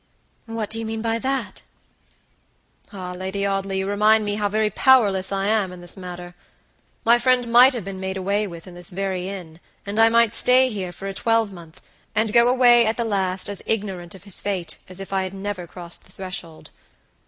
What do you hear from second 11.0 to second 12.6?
a twelvemonth, and go